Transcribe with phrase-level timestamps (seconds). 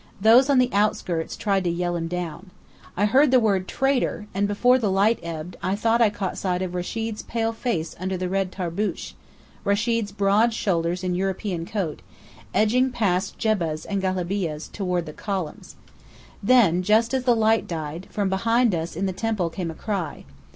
[0.19, 2.49] Those on the outskirts tried to yell him down.
[2.97, 6.63] I heard the word "traitor!" and before the light ebbed I thought I caught sight
[6.63, 9.13] of Rechid's pale face under the red tarboosh,
[9.63, 12.01] Rechid's broad shoulders in European coat,
[12.51, 15.75] edging past jebbahs and galabeahs, toward the columns.
[16.41, 20.25] Then, just as the light died, from behind us in the temple came a cry.